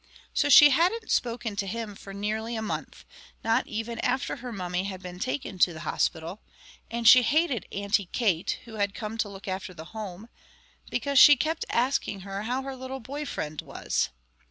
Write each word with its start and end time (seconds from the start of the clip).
So 0.33 0.49
she 0.49 0.71
hadn't 0.71 1.11
spoken 1.11 1.55
to 1.57 1.67
him 1.67 1.93
for 1.93 2.11
nearly 2.11 2.55
a 2.55 2.61
month, 2.63 3.05
not 3.43 3.67
even 3.67 3.99
after 3.99 4.37
her 4.37 4.51
mummy 4.51 4.85
had 4.85 4.99
been 4.99 5.19
taken 5.19 5.59
to 5.59 5.73
the 5.73 5.81
hospital; 5.81 6.41
and 6.89 7.07
she 7.07 7.21
hated 7.21 7.67
Auntie 7.71 8.09
Kate, 8.11 8.59
who 8.65 8.77
had 8.77 8.95
come 8.95 9.19
to 9.19 9.29
look 9.29 9.47
after 9.47 9.75
the 9.75 9.85
home, 9.93 10.27
because 10.89 11.19
she 11.19 11.35
kept 11.35 11.65
asking 11.69 12.21
her 12.21 12.41
how 12.41 12.63
her 12.63 12.75
little 12.75 12.99
boy 12.99 13.25
friend 13.27 13.61
was. 13.61 14.09